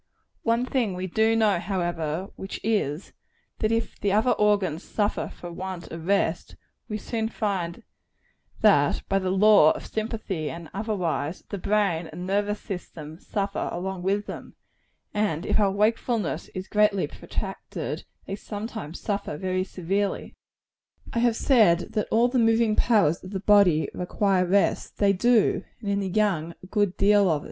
[0.41, 3.13] One thing we do know, however, which is,
[3.59, 6.55] that if the other organs suffer for want of rest,
[6.89, 7.83] we soon find
[8.61, 14.01] that by the law of sympathy and otherwise, the brain and nervous system suffer along
[14.01, 14.55] with them;
[15.13, 20.33] and if our wakefulness is greatly protracted, they sometimes suffer very severely.
[21.13, 24.97] I have said that all the moving powers of the body require rest.
[24.97, 27.39] They do; and in the young, a good deal of it.